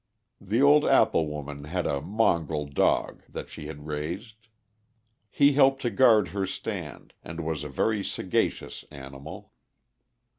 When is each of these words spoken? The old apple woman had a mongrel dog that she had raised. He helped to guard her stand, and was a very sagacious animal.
The 0.41 0.63
old 0.63 0.83
apple 0.83 1.27
woman 1.27 1.65
had 1.65 1.85
a 1.85 2.01
mongrel 2.01 2.65
dog 2.65 3.21
that 3.29 3.49
she 3.49 3.67
had 3.67 3.85
raised. 3.85 4.47
He 5.29 5.53
helped 5.53 5.83
to 5.83 5.91
guard 5.91 6.29
her 6.29 6.47
stand, 6.47 7.13
and 7.23 7.45
was 7.45 7.63
a 7.63 7.69
very 7.69 8.03
sagacious 8.03 8.83
animal. 8.89 9.51